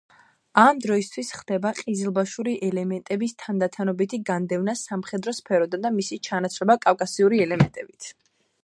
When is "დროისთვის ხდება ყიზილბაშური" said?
0.85-2.55